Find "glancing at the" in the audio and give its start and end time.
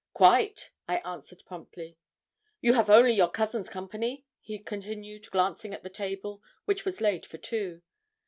5.29-5.91